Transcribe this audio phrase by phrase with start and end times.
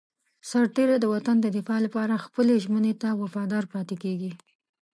[0.49, 4.31] سرتېری د وطن د دفاع لپاره خپلې ژمنې ته وفادار پاتې کېږي.